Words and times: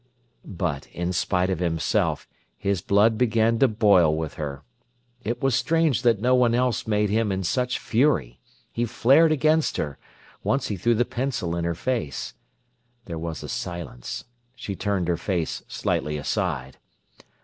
But, 0.43 0.87
in 0.87 1.13
spite 1.13 1.51
of 1.51 1.59
himself, 1.59 2.27
his 2.57 2.81
blood 2.81 3.19
began 3.19 3.59
to 3.59 3.67
boil 3.67 4.17
with 4.17 4.33
her. 4.33 4.63
It 5.23 5.43
was 5.43 5.53
strange 5.53 6.01
that 6.01 6.19
no 6.19 6.33
one 6.33 6.55
else 6.55 6.87
made 6.87 7.11
him 7.11 7.31
in 7.31 7.43
such 7.43 7.77
fury. 7.77 8.39
He 8.71 8.85
flared 8.85 9.31
against 9.31 9.77
her. 9.77 9.99
Once 10.43 10.69
he 10.69 10.75
threw 10.75 10.95
the 10.95 11.05
pencil 11.05 11.55
in 11.55 11.65
her 11.65 11.75
face. 11.75 12.33
There 13.05 13.19
was 13.19 13.43
a 13.43 13.47
silence. 13.47 14.25
She 14.55 14.75
turned 14.75 15.07
her 15.07 15.17
face 15.17 15.61
slightly 15.67 16.17
aside. 16.17 16.79